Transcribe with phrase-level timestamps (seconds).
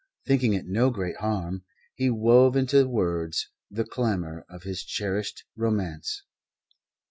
[0.25, 1.63] Thinking it no great harm,
[1.93, 6.23] he wove into words the clamour of his cherished romance.